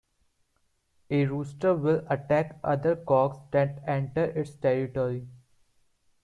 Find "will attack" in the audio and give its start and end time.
1.75-2.59